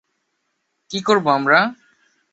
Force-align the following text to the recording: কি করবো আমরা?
কি 0.91 0.99
করবো 1.01 1.29
আমরা? 1.29 1.59